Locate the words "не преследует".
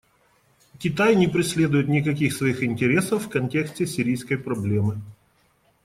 1.15-1.87